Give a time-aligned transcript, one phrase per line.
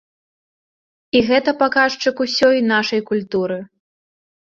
[1.19, 3.59] І гэта паказчык усёй нашай культуры.